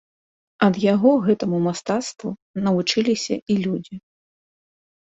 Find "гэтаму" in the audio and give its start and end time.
1.27-1.57